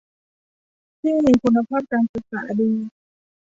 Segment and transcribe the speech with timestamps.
[1.01, 2.71] ที่มีคุณภาพการศึกษาดี